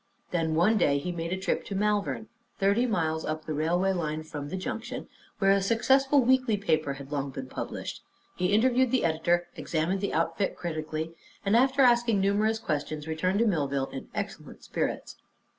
[0.31, 4.23] Then one day he made a trip to Malvern, thirty miles up the railway line
[4.23, 8.01] from the Junction, where a successful weekly paper had long been published.
[8.35, 11.13] He interviewed the editor, examined the outfit critically,
[11.45, 15.17] and after asking numerous questions returned to Millville in excellent spirits.